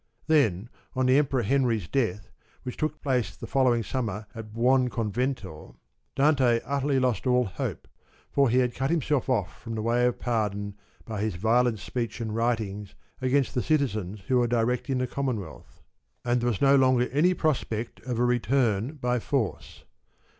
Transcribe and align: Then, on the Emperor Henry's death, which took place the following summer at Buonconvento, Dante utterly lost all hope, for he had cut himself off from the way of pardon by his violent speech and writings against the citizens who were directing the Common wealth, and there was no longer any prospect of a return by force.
Then, 0.25 0.69
on 0.95 1.05
the 1.05 1.19
Emperor 1.19 1.43
Henry's 1.43 1.87
death, 1.87 2.31
which 2.63 2.75
took 2.75 3.03
place 3.03 3.35
the 3.35 3.45
following 3.45 3.83
summer 3.83 4.25
at 4.33 4.51
Buonconvento, 4.51 5.75
Dante 6.15 6.59
utterly 6.65 6.99
lost 6.99 7.27
all 7.27 7.43
hope, 7.45 7.87
for 8.31 8.49
he 8.49 8.57
had 8.57 8.73
cut 8.73 8.89
himself 8.89 9.29
off 9.29 9.61
from 9.61 9.75
the 9.75 9.81
way 9.83 10.07
of 10.07 10.17
pardon 10.17 10.73
by 11.05 11.21
his 11.21 11.35
violent 11.35 11.77
speech 11.77 12.19
and 12.19 12.35
writings 12.35 12.95
against 13.21 13.53
the 13.53 13.61
citizens 13.61 14.21
who 14.21 14.39
were 14.39 14.47
directing 14.47 14.97
the 14.97 15.05
Common 15.05 15.39
wealth, 15.39 15.83
and 16.25 16.41
there 16.41 16.49
was 16.49 16.61
no 16.63 16.75
longer 16.75 17.07
any 17.11 17.35
prospect 17.35 17.99
of 17.99 18.17
a 18.17 18.25
return 18.25 18.93
by 18.93 19.19
force. 19.19 19.83